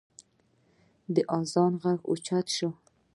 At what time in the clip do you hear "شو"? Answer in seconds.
2.55-2.69